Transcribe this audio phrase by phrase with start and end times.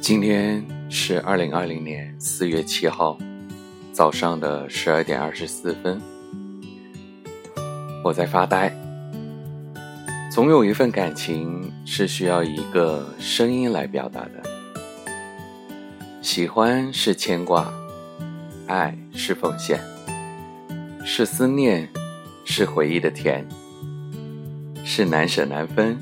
[0.00, 3.18] 今天是二零二零年四月七号
[3.92, 6.00] 早上的十二点二十四分，
[8.02, 8.74] 我在发呆。
[10.32, 14.42] 总有一份感情是需要一个声音来表达的，
[16.22, 17.70] 喜欢是牵挂，
[18.66, 19.78] 爱是奉献，
[21.04, 21.86] 是思念，
[22.46, 23.46] 是回忆的甜，
[24.82, 25.98] 是难舍难分，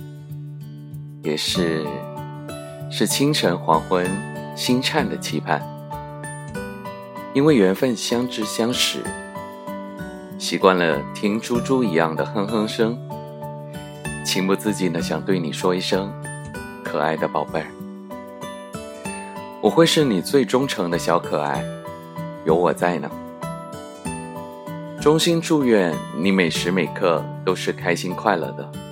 [1.24, 1.84] 也是。
[2.90, 4.06] 是清晨黄昏，
[4.56, 5.62] 心颤的期盼。
[7.34, 9.04] 因为缘分相知相识，
[10.38, 12.98] 习惯了听猪猪一样的哼哼声，
[14.24, 16.10] 情不自禁的想对你说一声
[16.82, 17.66] ：“可爱的宝贝儿。”
[19.60, 21.62] 我会是你最忠诚的小可爱，
[22.46, 23.10] 有我在呢。
[25.00, 28.87] 衷心祝愿你每时每刻都是开心快乐的。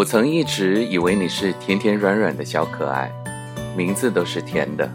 [0.00, 3.12] 我曾一直以为你是甜甜软软的小可爱，
[3.76, 4.90] 名字都是甜的，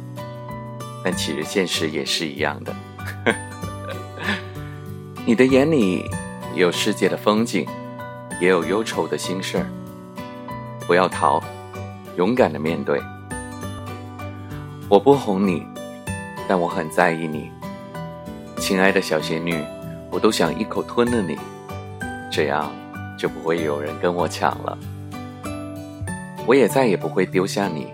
[1.03, 2.75] 但其实现实也是一样的。
[5.23, 6.09] 你的眼里
[6.55, 7.67] 有世界的风景，
[8.41, 9.67] 也有忧愁的心事儿。
[10.87, 11.39] 不要逃，
[12.17, 12.99] 勇敢的面对。
[14.89, 15.63] 我不哄你，
[16.47, 17.51] 但我很在意你，
[18.57, 19.63] 亲爱的小仙女，
[20.09, 21.37] 我都想一口吞了你，
[22.31, 22.73] 这样
[23.19, 24.75] 就不会有人跟我抢了。
[26.47, 27.87] 我也再也不会丢下你。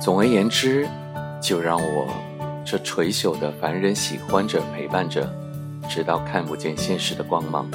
[0.00, 0.86] 总而言之，
[1.40, 2.06] 就让我
[2.64, 5.28] 这垂朽的凡人喜欢着、陪伴着，
[5.88, 7.68] 直到看不见现实的光芒。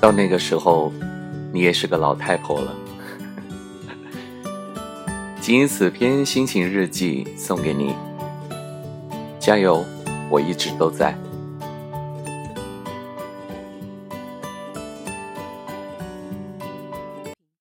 [0.00, 0.92] 到那个时候，
[1.52, 2.74] 你也是个老太婆了。
[5.40, 7.94] 仅此篇心情日记送给你，
[9.38, 9.84] 加油！
[10.28, 11.16] 我一直都在。